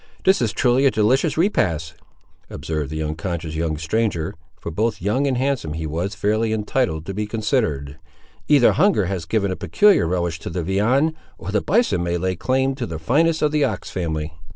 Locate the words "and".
5.27-5.37